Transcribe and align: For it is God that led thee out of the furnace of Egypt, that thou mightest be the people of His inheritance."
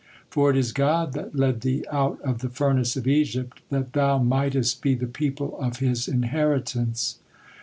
For 0.31 0.49
it 0.49 0.57
is 0.57 0.71
God 0.73 1.13
that 1.13 1.35
led 1.35 1.61
thee 1.61 1.85
out 1.91 2.19
of 2.21 2.39
the 2.39 2.49
furnace 2.49 2.95
of 2.97 3.05
Egypt, 3.07 3.61
that 3.69 3.93
thou 3.93 4.17
mightest 4.17 4.81
be 4.81 4.95
the 4.95 5.05
people 5.05 5.55
of 5.59 5.77
His 5.77 6.07
inheritance." 6.07 7.19